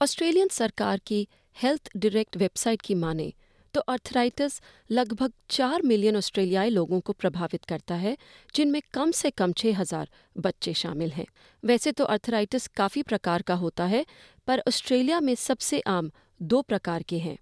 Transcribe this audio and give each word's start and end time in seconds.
Australian 0.00 0.48
सरकार 0.48 1.00
की 1.06 1.26
health 1.56 1.88
direct 1.96 2.36
website 2.36 2.80
की 2.80 2.94
माने 2.94 3.32
तो 3.74 3.80
अर्थराइटिस 3.82 4.60
लगभग 4.90 5.32
चार 5.50 5.82
मिलियन 5.82 6.16
ऑस्ट्रेलियाई 6.16 6.70
लोगों 6.70 7.00
को 7.00 7.12
प्रभावित 7.12 7.64
करता 7.64 7.94
है, 7.94 8.16
जिनमें 8.54 8.80
कम 8.94 9.10
से 9.10 9.30
कम 9.30 9.52
छः 9.52 9.76
हज़ार 9.76 10.08
बच्चे 10.36 10.74
शामिल 10.74 11.10
हैं। 11.10 11.26
वैसे 11.62 11.92
तो 11.92 12.04
अर्थराइटिस 12.06 12.66
काफ़ी 12.76 13.02
प्रकार 13.02 13.42
का 13.42 13.54
होता 13.54 13.84
है, 13.84 14.04
पर 14.48 14.62
ऑस्ट्रेलिया 14.68 15.20
में 15.20 15.34
सबसे 15.36 15.80
आम 15.88 16.10
दो 16.40 16.62
प्रकार 16.62 17.02
के 17.02 17.18
हैं 17.18 17.36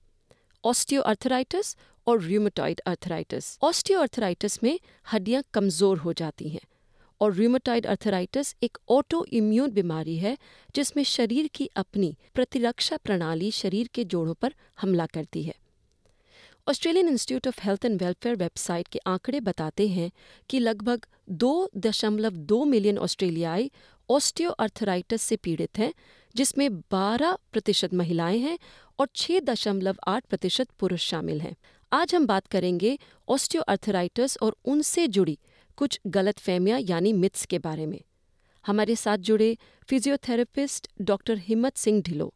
ऑस्टियोआर्थराइटिस 0.64 1.76
और 2.06 2.20
र्यूमेटॉइड 2.22 2.80
अर्थराइटिस 2.86 3.56
ऑस्टियोआर्थराइटिस 3.62 4.62
में 4.62 4.78
हड्डियाँ 5.06 5.42
कमज़ोर 5.54 5.98
हो 5.98 6.12
जाती 6.12 6.48
हैं 6.48 6.60
और 7.20 7.34
र्यूमेटॉइड 7.34 7.86
अर्थराइटिस 7.86 8.56
एक 8.62 8.78
ऑटो 8.88 9.26
इम्यून 9.32 9.70
बीमारी 9.70 10.16
है, 10.16 10.38
जिसमें 10.74 11.04
शरीर 11.04 11.46
की 11.46 11.70
अपनी 11.76 12.16
प्रतिरक्षा 12.34 12.96
प्रणाली 12.96 13.50
शरीर 13.50 13.88
के 13.94 14.04
जोड़ों 14.04 14.34
पर 14.34 14.54
हमला 14.80 15.06
करती 15.06 15.42
है। 15.42 15.54
Australian 16.68 17.08
Institute 17.08 17.48
of 17.48 17.60
Health 17.62 17.84
and 17.84 18.02
Welfare 18.02 18.36
website 18.36 18.88
के 18.88 18.98
आंकड़े 18.98 19.40
बताते 19.40 19.88
हैं 19.88 20.10
कि 20.50 20.58
लगभग 20.58 21.06
दो 21.30 21.70
दशमलव 21.76 22.30
दो 22.30 22.64
मिलियन 22.64 22.98
ऑस्ट्रेलियाई 22.98 23.70
ऑस्टियोआर्थराइटिस 24.10 25.22
से 25.22 25.36
पीड़ित 25.36 25.78
हैं, 25.78 25.94
जिसमें 26.36 26.80
12 26.80 27.38
प्रतिशत 27.52 27.94
महिलाएँ 27.94 28.38
हैं 28.38 28.58
और 28.98 29.08
6 29.14 29.40
दशमलव 29.40 29.96
आठ 30.06 30.24
प्रतिशत 30.24 30.68
पुरुष 30.70 31.00
शामिल 31.00 31.40
हैं। 31.40 31.56
आज 31.92 32.14
हम 32.14 32.26
बात 32.26 32.46
करेंगे 32.46 32.98
ऑस्टियोआर्थराइटिस 33.28 34.38
और 34.42 34.56
उनसे 34.64 35.08
जुड़ी 35.08 35.38
कुछ 35.78 36.00
गलत 36.06 36.38
फहमियाँ 36.38 36.80
यानी 36.80 37.12
मिथ्स 37.12 37.44
के 37.46 37.58
बारे 37.58 37.86
में। 37.86 38.00
हमारे 38.64 38.94
साथ 38.96 39.18
जुड़े 39.18 39.56
फिजियोथेरेपिस्ट 39.88 40.88
डॉक्टर 41.02 41.38
हिम्मत 41.38 41.76
सिंह 41.76 42.02
ढिलो 42.02 42.32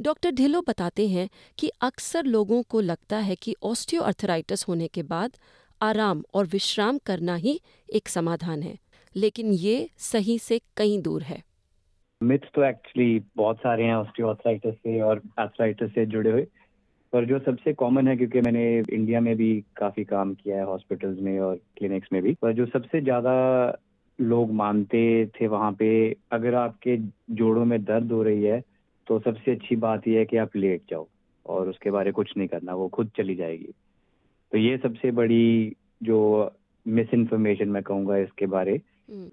डॉक्टर 0.00 0.30
ढिलो 0.30 0.60
बताते 0.60 1.08
हैं 1.08 1.28
कि 1.58 1.68
अक्सर 1.80 2.24
लोगों 2.24 2.62
को 2.62 2.80
लगता 2.80 3.16
है 3.18 3.34
कि 3.34 3.54
ऑस्टियोआर्थराइटिस 3.62 4.66
होने 4.68 4.88
के 4.88 5.02
बाद 5.02 5.36
आराम 5.80 6.22
और 6.34 6.46
विश्राम 6.46 6.98
करना 6.98 7.34
ही 7.34 7.60
एक 7.88 8.08
समाधान 8.08 8.62
है, 8.62 8.76
लेकिन 9.14 9.52
ये 9.52 9.88
सही 9.98 10.38
से 10.38 10.60
कहीं 10.76 11.00
दूर 11.02 11.22
है। 11.22 11.42
मिथ्स 12.20 12.48
तो 12.54 12.64
एक्चुअली 12.64 13.18
बहुत 13.36 13.56
सारे 13.56 13.84
हैं 13.84 13.94
ऑस्टियोआर्थराइटिस 13.94 14.74
से 14.74 15.00
और 15.00 15.22
आर्थराइटिस 15.38 15.90
से 15.90 16.06
जुड़े 16.06 16.30
हुए। 16.30 16.46
पर 17.12 17.24
जो 17.24 17.38
सबसे 17.38 17.72
कॉमन 17.72 18.08
है 18.08 18.16
क्योंकि 18.16 18.40
मैंने 18.40 18.82
इंडिया 18.92 19.20
में 19.20 19.36
भी 19.36 19.64
काफ़ी 19.76 20.04
काम 20.04 20.34
किया 20.34 20.56
है 20.56 20.64
हॉस्पिटल्स 20.64 21.18
में 21.20 21.40
और 21.40 21.56
क्लिनिक्स 21.76 22.08
में 22.12 22.22
भी 22.22 22.34
पर 22.34 22.52
जो 22.52 22.66
सबसे 22.66 23.00
ज़्यादा 23.00 23.34
लोग 24.20 24.52
मानते 24.52 25.26
थे 25.26 25.46
वहाँ 25.46 25.72
पे 25.72 26.16
अगर 26.32 26.54
आपके 26.54 26.96
जोड़ों 27.30 27.64
में 27.64 27.84
दर्द 27.84 28.12
हो 28.12 28.22
रही 28.22 28.44
है 28.44 28.60
तो 29.06 29.18
सबसे 29.20 29.50
अच्छी 29.50 29.76
बात 29.76 30.08
यह 30.08 30.18
है 30.18 30.24
कि 30.24 30.36
आप 30.36 30.56
लेट 30.56 30.82
जाओ 30.90 31.06
और 31.46 31.68
उसके 31.68 31.90
बारे 31.90 32.12
कुछ 32.12 32.36
नहीं 32.36 32.48
करना 32.48 32.74
वो 32.74 32.88
खुद 32.88 33.10
चली 33.16 33.34
जाएगी। 33.34 33.72
तो 34.52 34.58
ये 34.58 34.78
सबसे 34.78 35.10
बड़ी 35.10 35.76
जो 36.02 36.18
मिस 36.86 37.14
इन्फॉर्मेशन 37.14 37.68
मैं 37.68 37.82
कहूँगा 37.82 38.16
इसके 38.16 38.46
बारे 38.46 38.80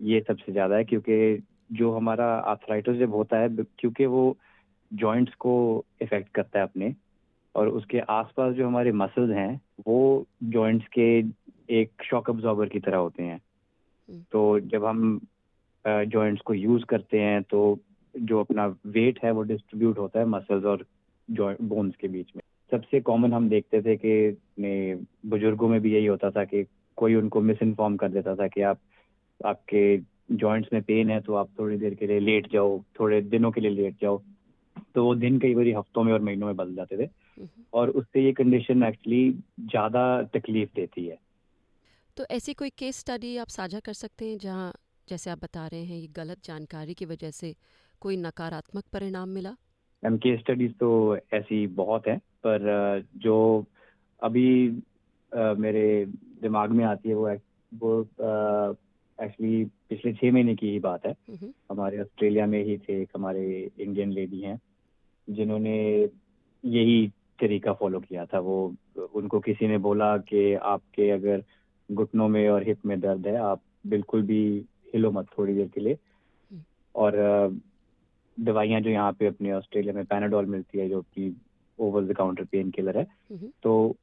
ये 0.01 0.19
सबसे 0.27 0.51
ज़्यादा 0.51 0.75
है 0.75 0.83
क्योंकि 0.83 1.43
जो 1.71 1.91
हमारा 1.91 2.25
आर्थराइटिस 2.25 2.95
जब 2.95 3.13
होता 3.13 3.37
है 3.37 3.49
क्योंकि 3.49 4.05
वो 4.05 4.37
जॉइंट्स 4.91 5.33
को 5.33 5.53
इफ़ेक्ट 6.01 6.29
करता 6.29 6.59
है 6.59 6.65
अपने 6.65 6.93
और 7.55 7.67
उसके 7.69 7.99
आसपास 7.99 8.53
जो 8.55 8.67
हमारे 8.67 8.91
मसल्स 8.91 9.35
हैं 9.35 9.61
वो 9.87 10.25
जॉइंट्स 10.43 10.87
के 10.97 11.07
एक 11.79 12.03
शॉक 12.03 12.29
अब्जॉर्बर 12.29 12.69
की 12.69 12.79
तरह 12.79 12.97
होते 12.97 13.23
हैं। 13.23 13.39
तो 14.31 14.59
जब 14.59 14.85
हम 14.85 15.19
जॉइंट्स 15.85 16.41
को 16.41 16.53
यूज़ 16.53 16.83
करते 16.85 17.19
हैं 17.19 17.41
तो 17.43 17.79
जो 18.15 18.39
अपना 18.39 18.65
वेट 18.87 19.19
है 19.23 19.31
वो 19.31 19.41
डिस्ट्रीब्यूट 19.43 19.99
होता 19.99 20.19
है 20.19 20.25
मसल्स 20.25 20.65
और 20.65 20.85
बोन्स 21.61 21.95
के 21.95 22.07
बीच 22.07 22.31
में। 22.35 22.41
सबसे 22.71 22.99
कॉमन 23.01 23.33
हम 23.33 23.49
देखते 23.49 23.81
थे 23.81 23.95
कि 23.95 24.37
बुज़ुर्गों 25.29 25.67
में 25.69 25.79
भी 25.81 25.93
यही 25.93 26.05
होता 26.05 26.29
था 26.31 26.43
कि 26.45 26.65
कोई 26.97 27.15
उनको 27.15 27.41
मिस 27.41 27.61
इन्फॉर्म 27.61 27.95
कर 27.97 28.09
देता 28.09 28.35
था 28.35 28.47
कि 28.47 28.61
आप 28.61 28.79
आपके 29.45 29.97
जॉइंट्स 30.31 30.69
में 30.73 30.81
पेन 30.83 31.09
है 31.09 31.19
तो 31.21 31.33
आप 31.35 31.49
थोड़ी 31.59 31.77
देर 31.77 31.93
के 31.93 32.07
लिए 32.07 32.19
लेट 32.19 32.51
जाओ 32.51 32.79
थोड़े 32.99 33.21
दिनों 33.21 33.51
के 33.51 33.61
लिए 33.61 33.71
लेट 33.71 33.95
जाओ। 34.01 34.21
तो 34.95 35.03
वो 35.05 35.15
दिन 35.15 35.39
कई 35.39 35.55
बार 35.55 35.67
हफ्तों 35.77 36.03
में 36.03 36.13
और 36.13 36.21
महीनों 36.21 36.47
में 36.47 36.55
बदल 36.55 36.75
जाते 36.75 36.97
थे। 36.97 37.09
और 37.73 37.89
उससे 37.89 38.23
ये 38.25 38.31
कंडीशन 38.33 38.83
एक्चुअली 38.83 39.29
ज़्यादा 39.59 40.23
तकलीफ़ 40.23 40.69
देती 40.75 41.05
है। 41.07 41.17
तो 42.17 42.25
ऐसी 42.31 42.53
कोई 42.53 42.69
केस 42.69 42.99
स्टडी 42.99 43.37
आप 43.37 43.47
साझा 43.47 43.79
कर 43.79 43.93
सकते 43.93 44.25
हैं 44.25 44.37
जहाँ 44.37 44.73
जैसे 45.07 45.29
आप 45.29 45.43
बता 45.43 45.67
रहे 45.67 45.83
हैं 45.83 45.97
ये 45.97 46.07
गलत 46.07 46.37
जानकारी 46.45 46.93
की 46.93 47.05
वजह 47.05 47.31
से 47.31 47.55
कोई 48.01 48.17
नकारात्मक 48.17 48.83
परिणाम 48.93 49.29
मिला? 49.29 49.55
मैम 50.03 50.17
केस 50.17 50.39
स्टडीज़ 50.39 50.71
तो 50.73 51.17
ऐसी 51.33 51.67
बहुत 51.67 52.07
है 52.07 52.17
पर 52.17 53.07
जो 53.15 53.65
अभी 54.21 54.69
आ, 55.31 55.53
मेरे 55.53 56.05
दिमाग 56.41 56.71
में 56.71 56.85
आती 56.85 57.09
है 57.09 57.15
वो 57.15 57.29
वो 57.71 58.01
एक्चुअली 59.19 59.63
पिछले 59.89 60.13
छह 60.13 60.31
महीने 60.31 60.55
की 60.55 60.69
ही 60.69 60.79
बात 60.79 61.05
है। 61.05 61.15
हमारे 61.71 61.99
ऑस्ट्रेलिया 62.01 62.45
में 62.45 62.63
ही 62.63 62.77
थे 62.77 63.01
एक 63.01 63.09
हमारे 63.15 63.71
इंडियन 63.79 64.11
लेडी 64.11 64.41
हैं 64.41 64.59
जिन्होंने 65.29 65.77
यही 66.63 67.11
तरीका 67.39 67.73
फॉलो 67.73 67.99
किया 67.99 68.25
था। 68.25 68.39
वो 68.39 68.73
उनको 69.15 69.39
किसी 69.39 69.67
ने 69.67 69.77
बोला 69.77 70.17
कि 70.17 70.53
आपके 70.53 71.09
अगर 71.11 71.43
घुटनों 71.89 72.27
में 72.27 72.47
और 72.49 72.63
हिप 72.63 72.85
में 72.85 72.99
दर्द 72.99 73.27
है 73.27 73.35
आप 73.41 73.61
बिल्कुल 73.87 74.21
भी 74.21 74.43
हिलो 74.93 75.11
मत 75.11 75.27
थोड़ी 75.37 75.53
देर 75.53 75.67
के 75.67 75.81
लिए। 75.81 75.97
और 76.95 77.15
दवाइयाँ 78.37 78.81
जो 78.81 78.89
यहाँ 78.89 79.11
पे 79.11 79.27
अपने 79.27 79.51
ऑस्ट्रेलिया 79.53 79.93
में 79.93 80.05
पैनाडोल 80.05 80.45
मिलती 80.45 80.79
है 80.79 80.89
जो 80.89 81.01
कि 81.01 81.35
over 81.79 82.03
the 82.03 82.13
counter 82.13 82.43
pain 82.43 82.69
killer 82.71 82.97
है 82.97 83.07
तो 83.63 83.95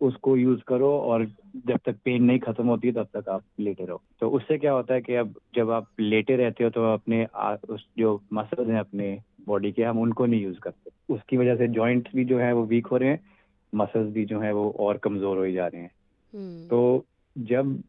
उसको 0.00 0.36
यूज़ 0.36 0.60
करो 0.68 0.90
और 1.00 1.24
जब 1.66 1.78
तक 1.84 1.96
पेन 2.04 2.24
नहीं 2.24 2.38
खत्म 2.38 2.66
होती 2.66 2.92
तब 2.92 3.08
तक 3.16 3.28
आप 3.28 3.42
लेटे 3.60 3.84
रहो। 3.84 4.00
तो 4.20 4.28
उससे 4.28 4.58
क्या 4.58 4.72
होता 4.72 4.94
है 4.94 5.00
कि 5.00 5.14
अब 5.14 5.34
जब 5.54 5.70
आप 5.70 5.86
लेटे 6.00 6.36
रहते 6.36 6.64
हो 6.64 6.70
तो 6.70 6.92
अपने 6.92 7.26
आ, 7.34 7.56
उस 7.68 7.86
जो 7.98 8.20
मसल्स 8.32 8.68
हैं 8.68 8.80
अपने 8.80 9.18
बॉडी 9.46 9.72
के 9.72 9.82
हम 9.82 9.98
उनको 9.98 10.26
नहीं 10.26 10.42
यूज़ 10.42 10.58
करते। 10.58 11.14
उसकी 11.14 11.36
वजह 11.36 11.56
से 11.56 11.68
जॉइंट्स 11.68 12.16
भी 12.16 12.24
जो 12.24 12.38
है 12.38 12.52
वो 12.52 12.64
वीक 12.64 12.86
हो 12.86 12.96
रहे 12.96 13.08
हैं 13.08 13.20
मसल्स 13.74 14.12
भी 14.12 14.24
जो 14.24 14.40
है 14.40 14.52
वो 14.52 14.70
और 14.70 14.98
कमज़ोर 14.98 15.38
हो 15.38 15.50
जा 15.50 15.66
रहे 15.66 15.82
हैं। 15.82 15.90
हम्म। 16.34 16.68
तो 16.68 17.04
जब 17.38 17.82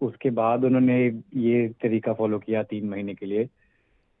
उसके 0.00 0.30
बाद 0.30 0.64
उन्होंने 0.64 1.20
ये 1.36 1.68
तरीका 1.68 2.12
फॉलो 2.12 2.38
किया 2.38 2.62
तीन 2.62 2.88
महीने 2.88 3.14
के 3.14 3.26
लिए 3.26 3.48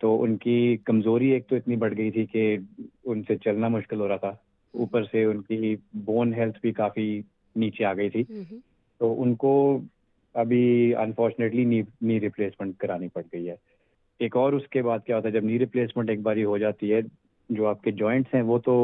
तो 0.00 0.14
उनकी 0.16 0.76
कमज़ोरी 0.76 1.30
एक 1.30 1.46
तो 1.50 1.56
इतनी 1.56 1.76
बढ़ 1.76 1.94
गई 1.94 2.10
थी 2.10 2.24
कि 2.26 2.68
उनसे 3.04 3.36
चलना 3.36 3.68
मुश्किल 3.68 3.98
हो 3.98 4.06
रहा 4.06 4.18
था। 4.18 4.44
ऊपर 4.74 5.04
से 5.04 5.24
उनकी 5.24 5.78
बोन 5.96 6.34
हेल्थ 6.34 6.54
भी 6.62 6.72
काफ़ी 6.72 7.24
नीचे 7.56 7.84
आ 7.84 7.94
गई 7.94 8.10
थी। 8.10 8.24
तो 9.00 9.12
उनको 9.12 9.82
अभी 10.36 10.92
अनफॉर्चुनेटली 10.92 11.64
नी 11.64 11.84
नी 12.02 12.18
रिप्लेसमेंट 12.18 12.76
करानी 12.76 13.08
पड़ 13.08 13.22
गई 13.22 13.44
है। 13.44 13.58
एक 14.20 14.36
और 14.36 14.54
उसके 14.54 14.82
बाद 14.82 15.02
क्या 15.06 15.16
होता 15.16 15.28
है 15.28 15.34
जब 15.34 15.44
नी 15.44 15.58
रिप्लेसमेंट 15.58 16.10
एक 16.10 16.22
बार 16.22 16.42
हो 16.42 16.58
जाती 16.58 16.88
है 16.88 17.02
जो 17.50 17.64
आपके 17.64 17.92
जॉइंट्स 17.92 18.34
हैं 18.34 18.42
वो 18.42 18.58
तो 18.58 18.74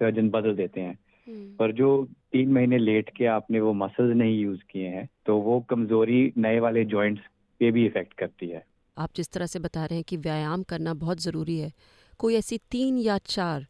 सर्जन 0.00 0.28
बदल 0.30 0.54
देते 0.54 0.80
हैं। 0.80 0.98
हम्म। 1.28 1.56
पर 1.56 1.72
जो 1.72 1.88
तीन 2.32 2.52
महीने 2.52 2.78
लेट 2.78 3.10
के 3.16 3.26
आपने 3.26 3.60
वो 3.60 3.72
मसल्स 3.72 4.16
नहीं 4.16 4.38
यूज़ 4.40 4.60
किए 4.70 4.88
हैं 4.88 5.08
तो 5.26 5.36
वो 5.38 5.60
कमज़ोरी 5.60 6.32
नए 6.36 6.58
वाले 6.60 6.84
जॉइंट्स 6.84 7.22
पे 7.60 7.70
भी 7.70 7.86
इफ़ेक्ट 7.86 8.12
करती 8.12 8.48
है। 8.48 8.64
आप 8.98 9.10
जिस 9.16 9.32
तरह 9.32 9.46
से 9.46 9.58
बता 9.58 9.84
रहे 9.84 9.94
हैं 9.94 10.04
कि 10.08 10.16
व्यायाम 10.16 10.62
करना 10.62 10.94
बहुत 10.94 11.20
ज़रूरी 11.20 11.58
है 11.58 11.72
कोई 12.18 12.34
ऐसी 12.34 12.58
तीन 12.70 12.98
या 12.98 13.18
चार 13.18 13.66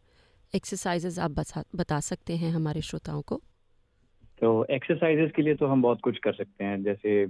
एक्सरसाइजेज 0.55 1.19
आप 1.19 1.31
बता 1.77 2.01
सकते 2.01 2.37
हैं 2.37 2.51
हमारे 2.51 2.81
श्रोताओं 2.81 3.23
को? 3.23 3.41
तो 4.41 4.65
एक्सरसाइजेज 4.71 5.33
के 5.37 5.43
लिए 5.43 5.55
तो 5.55 5.67
हम 5.67 5.83
बहुत 5.83 6.01
कुछ 6.01 6.19
कर 6.19 6.33
सकते 6.33 6.65
हैं 6.65 6.83
जैसे 6.83 7.27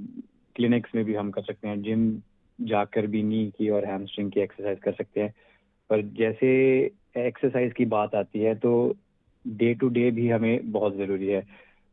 क्लिनिक्स 0.56 0.94
में 0.94 1.04
भी 1.04 1.14
हम 1.14 1.30
कर 1.30 1.42
सकते 1.42 1.68
हैं 1.68 1.82
जिम 1.82 2.10
जाकर 2.58 3.06
भी 3.06 3.22
नी 3.22 3.46
की 3.58 3.68
और 3.68 3.84
हैमस्ट्रिंग 3.84 4.30
की 4.32 4.40
एक्सरसाइज 4.40 4.78
कर 4.80 4.92
सकते 4.92 5.20
हैं 5.20 5.34
पर 5.90 6.02
जैसे 6.18 6.48
एक्सरसाइज 7.18 7.72
की 7.72 7.84
बात 7.88 8.14
आती 8.14 8.40
है 8.40 8.54
तो 8.54 8.74
डे 9.44 9.74
टू 9.74 9.88
डे 9.88 10.10
भी 10.10 10.28
हमें 10.28 10.72
बहुत 10.72 10.96
ज़रूरी 10.96 11.26
है 11.26 11.46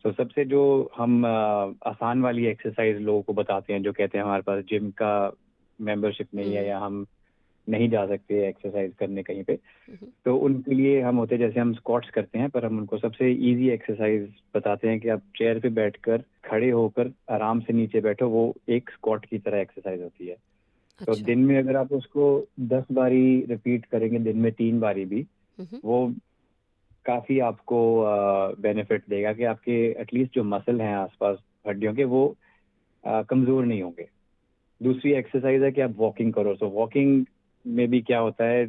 तो 0.06 0.12
सबसे 0.12 0.46
जो 0.46 0.62
हम 0.98 1.26
आसान 1.26 2.22
वाली 2.22 2.46
एक्सरसाइज 2.46 3.02
लोगों 3.02 3.22
को 3.22 3.34
बताते 3.34 3.74
हैं 3.74 3.82
जो 3.84 3.92
कहते 3.94 4.18
हैं 4.18 4.26
हमारे 4.26 4.42
पास 4.42 4.64
जिम 4.66 4.90
का 4.92 5.12
मेंबरशिप 5.80 6.28
नहीं 6.36 6.54
है 6.54 6.60
हम्म। 6.60 6.70
या 6.70 6.80
हम 6.80 7.06
नहीं 7.68 7.90
जा 7.90 8.06
सकते 8.08 8.48
एक्सरसाइज 8.48 8.94
करने 9.00 9.24
कहीं 9.24 9.44
पे 9.44 9.54
हम्म। 9.54 10.08
तो 10.26 10.36
उनके 10.38 10.76
लिए 10.76 11.02
हम 11.02 11.18
होते 11.18 11.38
जैसे 11.38 11.60
हम 11.60 11.74
स्क्वाट्स 11.74 12.10
करते 12.10 12.40
हैं 12.40 12.50
पर 12.50 12.66
हम 12.66 12.78
उनको 12.78 12.98
सबसे 12.98 13.32
इजी 13.32 13.70
एक्सरसाइज 13.70 14.28
बताते 14.56 14.90
हैं 14.90 15.00
कि 15.00 15.10
आप 15.10 15.22
चेयर 15.38 15.60
पे 15.60 15.70
बैठकर 15.72 16.24
खड़े 16.46 16.70
होकर 16.70 17.12
आराम 17.32 17.60
से 17.60 17.74
नीचे 17.74 18.02
बैठो 18.02 18.30
वो 18.30 18.54
एक 18.70 18.90
स्क्वाट 18.90 19.26
की 19.26 19.40
तरह 19.40 19.62
एक्सरसाइज 19.62 20.02
होती 20.02 20.28
है 20.28 20.36
अच्छा। 21.00 21.14
तो 21.14 21.20
दिन 21.26 21.40
में 21.40 21.58
अगर 21.58 21.76
आप 21.76 21.92
उसको 21.94 22.26
दस 22.60 22.86
बारी 22.92 23.46
रिपीट 23.50 23.86
करेंगे 23.86 24.20
दिन 24.20 24.38
में 24.38 24.52
तीन 24.52 24.80
बारी 24.80 25.06
भी 25.06 25.26
हम्म। 25.58 25.80
वो 25.86 26.14
काफ़ी 27.06 27.40
आपको 27.40 27.80
बेनिफिट 28.62 29.04
देगा 29.10 29.34
कि 29.34 29.44
आपके 29.44 29.78
एटलीस्ट 30.02 30.34
जो 30.36 30.44
मसल 30.44 30.82
हैं 30.82 30.96
आसपास 30.96 31.38
हड्डियों 31.68 31.94
के 31.94 32.04
वो 32.04 32.24
कमज़ोर 33.04 33.66
नहीं 33.66 33.82
होंगे। 33.82 34.08
दूसरी 34.82 35.12
एक्सरसाइज 35.14 35.64
है 35.64 35.72
कि 35.72 35.82
आप 35.82 35.96
वॉकिंग 35.98 36.34
करो। 36.34 36.56
सो 36.56 36.68
वॉकिंग 36.70 37.26
में 37.66 37.88
भी 37.90 38.02
क्या 38.02 38.20
होता 38.20 38.46
है 38.46 38.66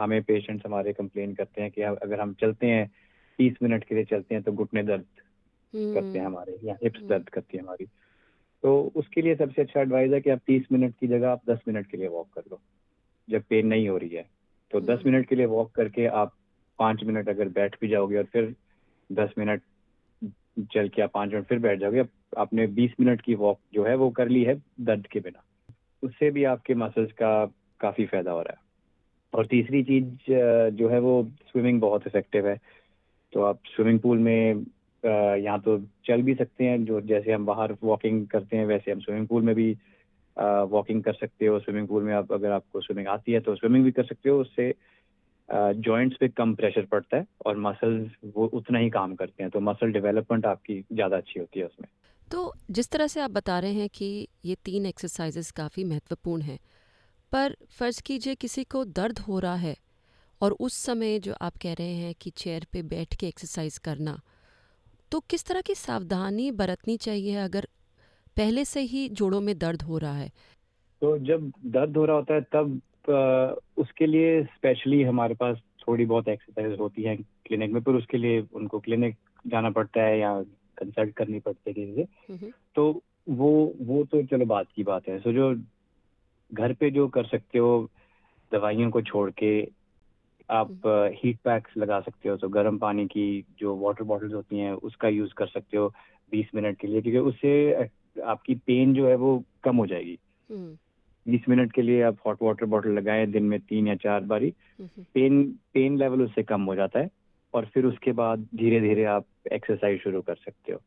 हमें 0.00 0.22
पेशेंट्स 0.22 0.66
हमारे 0.66 0.92
कंप्लेन 0.92 1.34
करते 1.34 1.62
हैं 1.62 1.70
कि 1.70 1.82
अगर 1.82 2.20
हम 2.20 2.34
चलते 2.40 2.66
हैं 2.66 2.90
तीस 3.38 3.56
मिनट 3.62 3.84
के 3.84 3.94
लिए 3.94 4.04
चलते 4.04 4.34
हैं 4.34 4.42
तो 4.44 4.52
घुटने 4.52 4.82
दर्द 4.82 5.04
करते 5.74 6.18
हैं 6.18 6.26
हम्म 6.26 6.26
हमारे 6.26 6.58
या 6.64 6.76
हिप्स 6.82 6.98
हम्म। 6.98 7.08
दर्द 7.08 7.28
करती 7.28 7.56
है 7.56 7.62
हमारी। 7.62 7.86
तो 8.62 8.92
उसके 8.96 9.22
लिए 9.22 9.34
सबसे 9.36 9.62
अच्छा 9.62 9.80
एडवाइस 9.80 10.12
है 10.12 10.20
कि 10.20 10.30
आप 10.30 10.40
तीस 10.46 10.66
मिनट 10.72 10.94
की 11.00 11.06
जगह 11.06 11.30
आप 11.30 11.42
दस 11.50 11.58
मिनट 11.68 11.86
के 11.86 11.96
लिए 11.96 12.08
वॉक 12.08 12.28
कर 12.32 12.42
लो। 12.50 12.60
जब 13.30 13.42
पेन 13.42 13.66
नहीं 13.66 13.88
हो 13.88 13.96
रही 13.96 14.08
है 14.08 14.30
तो 14.70 14.80
दस 14.80 14.90
हम्म 14.90 15.10
मिनट 15.10 15.28
के 15.28 15.36
लिए 15.36 15.46
वॉक 15.46 15.72
करके 15.72 16.06
आप 16.06 16.34
पाँच 16.78 17.04
मिनट 17.04 17.28
अगर 17.28 17.48
बैठ 17.48 17.76
भी 17.80 17.88
जाओगे 17.88 18.16
और 18.18 18.24
फिर 18.24 18.56
दस 19.12 19.30
मिनट 19.38 19.62
चल 20.72 20.88
के 20.88 21.02
आप 21.02 21.10
पाँच 21.14 21.30
मिनट 21.30 21.46
फिर 21.46 21.58
बैठ 21.58 21.78
जाओगे 21.78 21.98
आप- 21.98 22.38
आपने 22.38 22.66
बीस 22.66 22.92
मिनट 23.00 23.20
की 23.20 23.34
वॉक 23.34 23.60
जो 23.72 23.84
है 23.84 23.94
वो 23.94 24.10
कर 24.10 24.28
ली 24.28 24.44
है 24.44 24.62
दर्द 24.80 25.06
के 25.06 25.20
बिना। 25.20 25.44
उससे 26.02 26.30
भी 26.30 26.44
आपके 26.44 26.74
मसल्स 26.74 27.12
का 27.12 27.46
काफ़ी 27.80 28.06
फ़ायदा 28.06 28.32
हो 28.32 28.42
रहा 28.42 28.52
है। 28.52 28.60
और 29.34 29.46
तीसरी 29.46 29.82
चीज़ 29.82 30.06
जो 30.70 30.88
है 30.88 30.98
वो 30.98 31.30
स्विमिंग 31.52 31.80
बहुत 31.80 32.06
इफ़ेक्टिव 32.06 32.48
है। 32.48 32.60
तो 33.32 33.42
आप 33.42 33.60
स्विमिंग 33.66 34.00
पूल 34.00 34.18
में 34.18 34.64
यहाँ 35.04 35.60
तो 35.60 35.78
चल 36.06 36.22
भी 36.22 36.34
सकते 36.34 36.64
हैं, 36.64 36.84
जो 36.84 37.00
जैसे 37.02 37.32
हम 37.32 37.46
बाहर 37.46 37.76
वॉकिंग 37.82 38.26
करते 38.28 38.56
हैं, 38.56 38.66
वैसे 38.66 38.90
हम 38.92 39.00
स्विमिंग 39.00 39.26
पूल 39.28 39.42
में 39.42 39.54
भी 39.54 39.70
वॉकिंग 40.36 41.02
कर 41.02 41.12
सकते 41.14 41.46
हो। 41.46 41.58
स्विमिंग 41.60 41.88
पूल 41.88 42.02
में 42.02 42.12
आप, 42.14 42.32
अगर 42.32 42.50
आपको 42.52 42.80
स्विमिंग 42.80 43.08
आती 43.08 43.32
है 43.32 43.40
तो 43.40 43.54
स्विमिंग 43.56 43.84
भी 43.84 43.92
कर 43.92 44.04
सकते 44.04 44.30
हो। 44.30 44.40
उससे 44.40 44.74
जॉइंट्स 45.48 46.16
पे 46.16 46.28
कम 46.30 46.54
प्रेशर 46.54 46.84
पड़ता 46.86 47.16
है 47.16 47.26
और 47.46 47.56
मसल्स 47.58 48.10
वो 48.34 48.46
उतना 48.54 48.78
ही 48.78 48.90
काम 48.90 49.14
करते 49.14 49.42
हैं। 49.42 49.50
तो 49.50 49.60
मसल 49.62 49.92
डेवलपमेंट 49.92 50.46
आपकी 50.46 50.80
ज़्यादा 50.82 51.16
अच्छी 51.16 51.40
होती 51.40 51.60
है 51.60 51.66
उसमें। 51.66 51.88
तो 52.28 52.52
जिस 52.70 52.90
तरह 52.90 53.06
से 53.06 53.20
आप 53.20 53.30
बता 53.30 53.58
रहे 53.58 53.72
हैं 53.72 53.88
कि 53.88 54.28
ये 54.44 54.56
तीन 54.64 54.86
एक्सरसाइजेस 54.86 55.50
काफ़ी 55.50 55.84
महत्वपूर्ण 55.84 56.42
हैं, 56.42 56.58
पर 57.32 57.56
फ़र्ज़ 57.70 58.02
कीजिए 58.02 58.34
किसी 58.34 58.64
को 58.64 58.84
दर्द 58.92 59.18
हो 59.18 59.38
रहा 59.38 59.54
है 59.56 59.76
और 60.40 60.52
उस 60.60 60.74
समय 60.76 61.18
जो 61.18 61.34
आप 61.40 61.56
कह 61.62 61.72
रहे 61.72 61.94
हैं 61.94 62.14
कि 62.20 62.30
चेयर 62.36 62.66
पे 62.72 62.82
बैठ 62.84 63.14
के 63.14 63.26
एक्सरसाइज 63.28 63.78
करना 63.78 64.20
तो 65.12 65.20
किस 65.20 65.44
तरह 65.44 65.60
की 65.60 65.74
सावधानी 65.74 66.50
बरतनी 66.50 66.96
चाहिए 66.96 67.36
अगर 67.36 67.68
पहले 68.36 68.64
से 68.64 68.80
ही 68.80 69.08
जोड़ों 69.08 69.40
में 69.40 69.58
दर्द 69.58 69.82
हो 69.82 69.98
रहा 69.98 70.16
है? 70.16 70.28
तो 71.02 71.18
जब 71.18 71.52
दर्द 71.66 71.96
हो 71.96 72.04
रहा 72.04 72.16
होता 72.16 72.34
है 72.34 72.40
तब 72.40 72.80
अ, 73.08 73.54
उसके 73.76 74.06
लिए 74.06 74.42
स्पेशली 74.44 75.02
हमारे 75.02 75.34
पास 75.34 75.56
थोड़ी 75.88 76.06
बहुत 76.06 76.28
एक्सरसाइज 76.28 76.78
होती 76.78 77.02
है 77.02 77.16
क्लिनिक 77.16 77.70
में 77.70 77.82
पर 77.82 77.92
उसके 77.92 78.18
लिए 78.18 78.40
उनको 78.52 78.78
क्लिनिक 78.78 79.16
जाना 79.46 79.70
पड़ता 79.70 80.02
है 80.02 80.18
या 80.18 80.42
कंसल्ट 80.78 81.14
करनी 81.14 81.38
पड़ती 81.40 81.70
है 81.70 81.74
किसी 81.74 81.94
से 81.94 82.32
हम्म। 82.32 82.52
तो 82.74 83.02
वो 83.28 83.74
वो 83.80 84.04
तो 84.04 84.22
चलो 84.22 84.46
बात 84.46 84.66
की 84.76 84.82
बात 84.82 85.08
है। 85.08 85.18
सो 85.18 85.32
जो 85.32 85.54
घर 86.52 86.72
पे 86.72 86.90
जो 86.90 87.08
कर 87.08 87.26
सकते 87.26 87.58
हो 87.58 87.90
दवाइयों 88.52 88.90
को 88.90 89.02
छोड़ 89.02 89.30
के 89.30 89.60
आप 90.50 90.80
हीट 91.24 91.38
पैक्स 91.44 91.76
लगा 91.76 92.00
सकते 92.00 92.28
हो 92.28 92.36
तो 92.36 92.48
गर्म 92.48 92.78
पानी 92.78 93.06
की 93.06 93.44
जो 93.58 93.76
वाटर 93.76 94.04
बॉटल्स 94.04 94.34
होती 94.34 94.58
हैं 94.58 94.72
उसका 94.72 95.08
यूज़ 95.08 95.34
कर 95.34 95.46
सकते 95.46 95.76
हो 95.76 95.94
20 96.34 96.54
मिनट 96.54 96.78
के 96.78 96.88
लिए 96.88 97.02
क्योंकि 97.02 97.18
उससे 97.18 97.72
आपकी 98.20 98.54
पेन 98.54 98.94
जो 98.94 99.08
है 99.08 99.14
वो 99.14 99.44
कम 99.64 99.76
हो 99.76 99.86
जाएगी। 99.86 100.18
बीस 101.28 101.40
मिनट 101.48 101.72
के 101.72 101.82
लिए 101.82 102.02
आप 102.02 102.16
हॉट 102.26 102.42
वाटर 102.42 102.66
बॉटल 102.66 102.90
लगाएँ 102.90 103.26
दिन 103.26 103.42
में 103.42 103.60
तीन 103.60 103.88
या 103.88 103.94
चार 103.94 104.20
बारी 104.20 104.54
हम्म। 104.80 105.04
पेन 105.14 105.42
पेन 105.74 105.98
लेवल 105.98 106.22
उससे 106.22 106.42
कम 106.42 106.62
हो 106.62 106.74
जाता 106.74 106.98
है 107.00 107.10
और 107.54 107.64
फिर 107.64 107.84
उसके 107.84 108.12
बाद 108.12 108.48
धीरे 108.54 108.80
धीरे 108.80 109.04
आप 109.04 109.26
एक्सरसाइज 109.52 110.00
शुरू 110.00 110.22
कर 110.22 110.34
सकते 110.34 110.72
हो। 110.72 110.80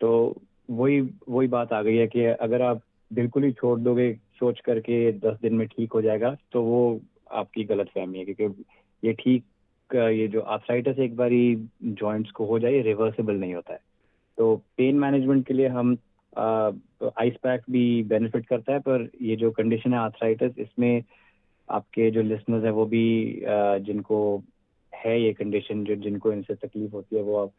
तो 0.00 0.42
वही 0.70 1.00
वही 1.28 1.48
बात 1.48 1.72
आ 1.72 1.82
गई 1.82 1.96
है 1.96 2.06
कि 2.06 2.24
अगर 2.24 2.62
आप 2.62 2.82
बिल्कुल 3.12 3.44
ही 3.44 3.52
छोड़ 3.52 3.80
दोगे 3.80 4.12
सोच 4.12 4.60
करके 4.60 5.12
दस 5.12 5.38
दिन 5.42 5.54
में 5.54 5.68
ठीक 5.68 5.92
हो 5.92 6.02
जाएगा 6.02 6.36
तो 6.52 6.62
वो 6.62 7.00
आपकी 7.30 7.64
गलत 7.64 7.88
फहमी 7.88 8.18
है 8.18 8.24
क्योंकि 8.24 8.64
ये 9.02 9.12
ठीक 9.12 9.44
ये 9.94 10.28
जो 10.28 10.40
आर्थराइटिस 10.40 10.98
एक 10.98 11.16
बारी 11.16 11.56
जॉइंट्स 11.82 12.30
को 12.30 12.46
हो 12.46 12.58
जाए 12.58 12.80
रिवर्सिबल 12.82 13.34
नहीं 13.34 13.54
होता 13.54 13.72
है। 13.72 13.80
तो 14.38 14.56
पेन 14.76 14.98
मैनेजमेंट 14.98 15.46
के 15.46 15.54
लिए 15.54 15.68
हम 15.68 15.96
आइस 17.18 17.34
पैक 17.42 17.62
भी 17.70 18.02
बेनिफिट 18.02 18.46
करता 18.46 18.72
है 18.72 18.78
पर 18.80 19.10
ये 19.22 19.36
जो 19.36 19.50
कंडीशन 19.50 19.92
है 19.92 19.98
आर्थराइटिस 19.98 20.58
इसमें 20.58 21.02
आपके 21.68 22.10
जो 22.10 22.22
लिसनर्स 22.22 22.64
हैं 22.64 22.70
वो 22.70 22.86
भी 22.86 23.04
अ, 23.42 23.78
जिनको 23.78 24.42
है 24.92 25.20
ये 25.22 25.32
कंडीशन 25.32 25.84
जो 25.84 25.96
जिनको 25.96 26.32
इनसे 26.32 26.54
तकलीफ़ 26.54 26.92
होती 26.92 27.16
है 27.16 27.22
वो 27.22 27.36
आप 27.36 27.52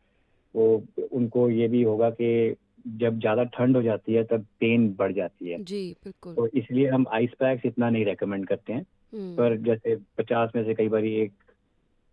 वो 0.55 0.83
उनको 1.11 1.49
ये 1.49 1.67
भी 1.67 1.83
होगा 1.83 2.09
कि 2.09 2.55
जब 2.87 3.19
ज़्यादा 3.19 3.43
ठंड 3.43 3.75
हो 3.75 3.81
जाती 3.83 4.13
है 4.13 4.23
तब 4.23 4.45
पेन 4.59 4.95
बढ़ 4.99 5.13
जाती 5.13 5.49
है। 5.49 5.63
जी 5.63 5.95
बिल्कुल। 6.03 6.35
तो 6.35 6.47
इसलिए 6.47 6.87
हम 6.89 7.05
आइस 7.13 7.29
पैक्स 7.39 7.65
इतना 7.65 7.89
नहीं 7.89 8.05
रेकमेंड 8.05 8.47
करते 8.47 8.73
हैं। 8.73 8.85
हम्म। 9.13 9.35
पर 9.35 9.57
जैसे 9.57 9.95
पचास 9.95 10.51
में 10.55 10.63
से 10.65 10.73
कई 10.73 10.87
बार 10.87 11.05
एक 11.05 11.31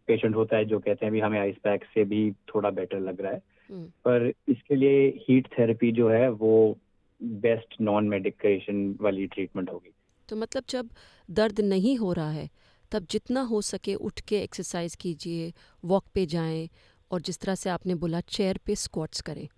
पेशेंट 0.08 0.34
होता 0.36 0.56
है 0.56 0.64
जो 0.64 0.78
कहते 0.78 1.06
हैं 1.06 1.12
भी 1.12 1.20
हमें 1.20 1.40
आइस 1.40 1.56
पैक 1.64 1.84
से 1.84 2.04
भी 2.04 2.30
थोड़ा 2.32 2.70
बेटर 2.70 3.00
लग 3.00 3.20
रहा 3.20 3.32
है। 3.32 3.42
हम्म। 3.70 3.84
पर 3.84 4.32
इसके 4.48 4.76
लिए 4.76 5.08
हीट 5.08 5.48
थेरेपी 5.58 5.92
जो 5.92 6.08
है 6.08 6.28
वो 6.30 6.78
बेस्ट 7.22 7.74
नॉन 7.80 8.08
मेडिकेशन 8.08 8.98
वाली 9.00 9.26
ट्रीटमेंट 9.26 9.70
होगी। 9.70 9.92
तो 10.28 10.36
मतलब 10.36 10.62
जब 10.68 10.88
दर्द 11.30 11.60
नहीं 11.60 11.96
हो 11.96 12.12
रहा 12.12 12.30
है 12.30 12.48
तब 12.92 13.06
जितना 13.10 13.40
हो 13.40 13.60
सके 13.62 13.94
उठ 13.94 14.20
के 14.20 14.42
एक्सरसाइज 14.42 14.94
कीजिए 14.94 15.52
वॉक 15.84 16.04
पे 16.14 16.26
जाएँ 16.26 16.68
और 17.10 17.20
जिस 17.20 17.40
तरह 17.40 17.54
से 17.54 17.70
आपने 17.70 17.94
बोला 17.94 18.20
चेयर 18.20 18.58
पे 18.66 18.74
स्क्वाट्स 18.74 19.20
करें। 19.20 19.48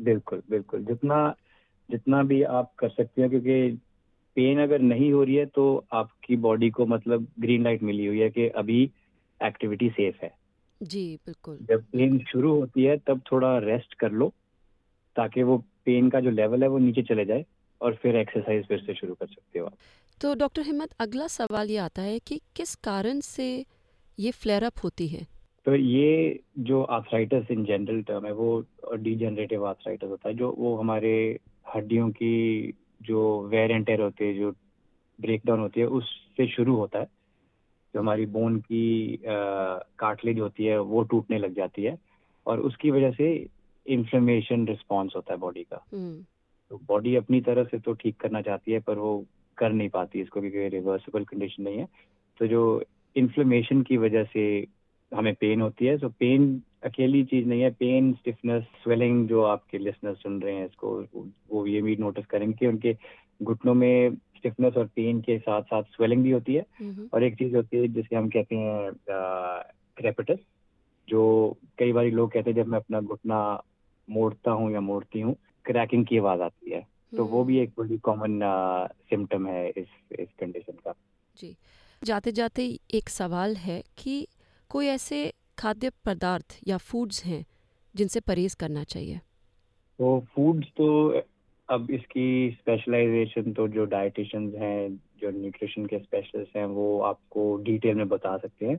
बिल्कुल 0.00 0.42
बिल्कुल। 0.50 0.84
जितना 0.84 1.34
जितना 1.90 2.22
भी 2.22 2.42
आप 2.42 2.72
कर 2.78 2.88
सकते 2.88 3.22
हो 3.22 3.28
क्योंकि 3.28 3.70
पेन 4.36 4.62
अगर 4.62 4.78
नहीं 4.78 5.12
हो 5.12 5.24
रही 5.24 5.34
है 5.34 5.46
तो 5.46 5.86
आपकी 5.92 6.36
बॉडी 6.36 6.70
को 6.70 6.86
मतलब 6.86 7.26
ग्रीन 7.40 7.64
लाइट 7.64 7.82
मिली 7.82 8.06
हुई 8.06 8.18
है 8.18 8.30
कि 8.30 8.48
अभी 8.48 8.90
एक्टिविटी 9.42 9.90
सेफ़ 9.90 10.16
है। 10.22 10.34
जी 10.82 11.16
बिल्कुल। 11.16 11.58
जब 11.62 11.82
पेन 11.82 12.18
शुरू 12.18 12.54
होती 12.60 12.84
है 12.84 12.96
तब 12.96 13.20
थोड़ा 13.32 13.58
रेस्ट 13.58 13.94
कर 13.94 14.12
लो 14.12 14.32
ताकि 15.16 15.42
वो 15.42 15.58
पेन 15.58 16.10
का 16.10 16.20
जो 16.20 16.30
लेवल 16.30 16.62
है 16.62 16.68
वो 16.68 16.78
नीचे 16.78 17.02
चले 17.02 17.24
जाए 17.24 17.44
और 17.80 17.94
फिर 17.94 18.16
एक्सरसाइज 18.16 18.66
फिर 18.66 18.78
से 18.78 18.94
शुरू 18.94 19.14
कर 19.14 19.26
सकते 19.26 19.58
हो 19.58 19.66
आप। 19.66 19.74
तो 20.20 20.34
डॉक्टर 20.34 20.62
हिम्मत 20.62 20.88
अगला 21.00 21.26
सवाल 21.26 21.70
ये 21.70 21.76
आता 21.76 22.02
है 22.02 22.18
कि 22.18 22.40
किस 22.56 22.74
कारण 22.74 23.20
से 23.20 23.66
ये 24.18 24.30
फ्लेयर 24.30 24.64
अप 24.64 24.72
होती 24.84 25.08
है? 25.08 25.26
तो 25.68 25.74
ये 25.74 26.40
जो 26.58 26.82
आर्थराइटिस 26.82 27.50
इन 27.50 27.64
जनरल 27.64 28.00
टर्म 28.02 28.26
है 28.26 28.32
वो 28.32 28.64
डीजेनरेटिव 28.96 29.66
आर्थराइटिस 29.66 30.10
होता 30.10 30.28
है 30.28 30.34
जो 30.34 30.54
वो 30.58 30.74
हमारे 30.76 31.10
हड्डियों 31.74 32.08
की 32.10 32.72
जो 33.02 33.20
वेर 33.48 33.70
एंड 33.70 33.84
टेयर 33.86 34.00
होती 34.00 34.24
है 34.24 34.34
जो 34.34 34.50
ब्रेकडाउन 35.18 35.60
होती 35.60 35.80
है 35.80 35.86
उससे 35.86 36.46
शुरू 36.46 36.76
होता 36.76 36.98
है। 36.98 37.04
जो 37.94 38.00
हमारी 38.00 38.26
बोन 38.26 38.56
की 38.60 39.18
कार्टलेज 39.24 40.40
होती 40.40 40.64
है 40.64 40.78
वो 40.80 41.02
टूटने 41.02 41.38
लग 41.38 41.54
जाती 41.54 41.84
है 41.84 41.96
और 42.46 42.60
उसकी 42.60 42.90
वजह 42.90 43.10
से 43.10 43.28
इन्फ्लेमेशन 43.86 44.66
रिस्पॉन्स 44.66 45.16
होता 45.16 45.32
है 45.32 45.38
बॉडी 45.40 45.64
का। 45.64 45.84
हम्म। 45.92 46.24
तो 46.70 46.80
बॉडी 46.88 47.14
अपनी 47.16 47.40
तरह 47.40 47.64
से 47.64 47.78
तो 47.78 47.92
ठीक 47.92 48.16
करना 48.20 48.40
चाहती 48.40 48.72
है 48.72 48.80
पर 48.80 48.98
वो 48.98 49.12
कर 49.58 49.72
नहीं 49.72 49.88
पाती 49.90 50.20
इसको 50.20 50.40
क्योंकि 50.40 50.68
रिवर्सिबल 50.68 51.24
कंडीशन 51.24 51.62
नहीं 51.62 51.78
है। 51.78 51.88
तो 52.40 52.46
जो 52.46 52.82
इन्फ्लेमेशन 53.16 53.82
की 53.82 53.96
वजह 53.96 54.24
से 54.24 54.48
हमें 55.12 55.34
पेन 55.34 55.60
होती 55.60 55.86
है। 55.86 55.96
तो 55.98 56.08
पेन 56.08 56.62
अकेली 56.84 57.24
चीज़ 57.24 57.46
नहीं 57.46 57.62
है। 57.62 57.70
पेन 57.70 58.12
स्टिफनेस 58.12 58.64
स्वेलिंग 58.82 59.28
जो 59.28 59.42
आपके 59.42 59.78
लिसनर्स 59.78 60.18
सुन 60.18 60.40
रहे 60.42 60.54
हैं 60.54 60.66
इसको 60.66 60.90
वो 61.50 61.66
ये 61.66 61.82
भी 61.82 61.96
नोटिस 61.96 62.26
करेंगे 62.26 62.54
कि 62.54 62.66
उनके 62.66 62.96
घुटनों 63.42 63.74
में 63.74 64.14
स्टिफनेस 64.36 64.74
और 64.74 64.86
पेन 64.86 65.20
के 65.20 65.38
साथ 65.38 65.62
साथ 65.62 65.82
स्वेलिंग 65.82 66.22
भी 66.22 66.30
होती 66.30 66.54
है। 66.54 66.66
हम्म 66.80 67.08
और 67.12 67.22
एक 67.22 67.38
चीज़ 67.38 67.56
होती 67.56 67.76
है 67.76 67.88
जिसे 67.88 68.16
हम 68.16 68.28
कहते 68.28 68.56
हैं 68.56 68.92
क्रेपिटस 69.96 70.38
जो 71.08 71.56
कई 71.78 71.92
बार 71.92 72.06
लोग 72.06 72.32
कहते 72.32 72.50
हैं 72.50 72.56
जब 72.56 72.66
मैं 72.66 72.78
अपना 72.78 73.00
घुटना 73.00 73.40
मोड़ता 74.10 74.50
हूँ 74.50 74.72
या 74.72 74.80
मोड़ती 74.80 75.20
हूँ 75.20 75.36
क्रैकिंग 75.64 76.06
की 76.06 76.18
आवाज़ 76.18 76.40
आती 76.40 76.70
है। 76.70 76.86
तो 77.16 77.24
वो 77.24 77.44
भी 77.44 77.58
एक 77.58 77.70
बड़ी 77.78 77.98
कॉमन 77.98 78.40
सिम्टम 79.10 79.46
है 79.46 79.68
इस 79.70 79.86
इस 80.20 80.28
कंडीशन 80.40 80.72
का। 80.72 80.94
जी। 81.36 81.56
जाते 82.04 82.32
जाते 82.32 82.78
एक 82.94 83.08
सवाल 83.08 83.56
है 83.56 83.82
कि 83.98 84.26
कोई 84.70 84.86
ऐसे 84.86 85.32
खाद्य 85.58 85.90
पदार्थ 86.04 86.60
या 86.66 86.76
फूड्स 86.76 87.24
हैं 87.24 87.44
जिनसे 87.96 88.20
परहेज 88.20 88.54
करना 88.54 88.84
चाहिए? 88.84 89.18
तो 89.98 90.24
फूड्स 90.34 90.68
तो 90.68 91.20
अब 91.68 91.90
इसकी 91.90 92.50
स्पेशलाइजेशन 92.50 93.52
तो 93.52 93.68
जो 93.68 93.84
डाइटिशियंस 93.84 94.54
हैं, 94.54 95.00
जो 95.20 95.30
न्यूट्रिशन 95.30 95.86
के 95.86 95.98
स्पेशलिस्ट 95.98 96.56
हैं, 96.56 96.64
वो 96.64 97.00
आपको 97.00 97.56
डिटेल 97.56 97.94
में 97.94 98.08
बता 98.08 98.36
सकते 98.36 98.66
हैं। 98.66 98.76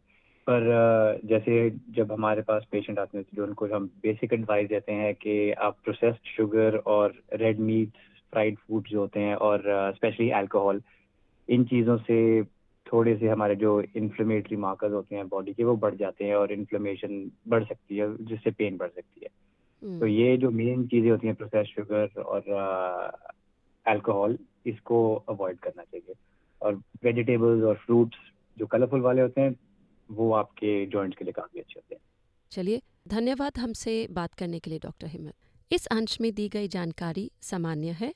पर 0.49 1.19
जैसे 1.25 1.69
जब 1.69 2.11
हमारे 2.11 2.41
पास 2.41 2.63
पेशेंट 2.71 2.99
आते 2.99 3.17
हैं 3.17 3.25
तो 3.25 3.37
जो 3.37 3.43
उनको 3.43 3.65
हम 3.65 3.85
बेसिक 4.03 4.33
एडवाइस 4.33 4.69
देते 4.69 4.91
हैं 4.91 5.13
कि 5.15 5.51
आप 5.51 5.77
प्रोसेस्ड 5.83 6.19
शुगर 6.37 6.77
और 6.77 7.13
रेड 7.33 7.59
मीट 7.59 7.89
फ्राइड 8.31 8.57
फ़ूड 8.57 8.87
जो 8.87 8.99
होते 8.99 9.19
हैं 9.19 9.35
और 9.35 9.63
स्पेशली 9.95 10.29
अल्कोहल 10.29 10.81
इन 11.49 11.63
चीज़ों 11.63 11.97
से 11.97 12.41
थोड़े 12.93 13.17
से 13.17 13.27
हमारे 13.27 13.55
जो 13.55 13.81
इन्फ्लेमेटरी 13.81 14.57
मार्कर्स 14.57 14.93
होते 14.93 15.15
हैं 15.15 15.27
बॉडी 15.27 15.53
के 15.53 15.63
वो 15.63 15.75
बढ़ 15.75 15.95
जाते 15.95 16.25
हैं 16.25 16.35
और 16.35 16.51
इन्फ्लेमेशन 16.51 17.31
बढ़ 17.47 17.63
सकती 17.63 17.97
है 17.97 18.25
जिससे 18.25 18.51
पेन 18.51 18.77
बढ़ 18.77 18.89
सकती 18.89 19.21
है। 19.23 19.29
हम्म, 19.83 19.99
तो 19.99 20.07
ये 20.07 20.37
जो 20.37 20.51
मेन 20.51 20.87
चीज़ें 20.87 21.11
होती 21.11 21.27
हैं 21.27 21.35
प्रोसेस 21.35 21.67
शुगर 21.67 22.21
और 22.21 22.41
अल्कोहल 23.85 24.37
इसको 24.65 25.15
अवॉइड 25.15 25.59
करना 25.59 25.83
चाहिए। 25.83 26.15
और 26.61 26.75
वेजिटेबल्स 27.03 27.63
और 27.63 27.75
फ्रूट्स 27.75 28.17
जो 28.57 28.65
कलरफुल 28.65 29.01
वाले 29.01 29.21
होते 29.21 29.41
हैं 29.41 29.55
वो 30.11 30.31
आपके 30.33 30.85
जॉइंट्स 30.85 31.17
के 31.17 31.25
लिए 31.25 31.31
काफ़ी 31.31 31.59
अच्छे 31.59 31.73
होते 31.77 31.95
हैं। 31.95 32.01
चलिए 32.51 32.81
धन्यवाद 33.07 33.57
हमसे 33.57 34.07
बात 34.11 34.33
करने 34.33 34.59
के 34.59 34.69
लिए 34.69 34.79
डॉक्टर 34.79 35.07
हिम्मत 35.07 35.33
इस 35.71 35.85
अंश 35.87 36.21
में 36.21 36.33
दी 36.33 36.49
गई 36.49 36.67
जानकारी 36.67 37.31
सामान्य 37.41 37.91
है। 37.91 38.13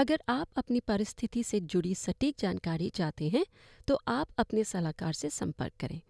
अगर 0.00 0.20
आप 0.28 0.48
अपनी 0.56 0.80
परिस्थिति 0.80 1.42
से 1.44 1.58
जुड़ी 1.60 1.94
सटीक 1.94 2.36
जानकारी 2.38 2.88
चाहते 2.90 3.28
हैं 3.28 3.44
तो 3.88 3.98
आप 4.08 4.28
अपने 4.38 4.64
सलाहकार 4.64 5.12
से 5.12 5.30
संपर्क 5.30 5.72
करें। 5.80 6.00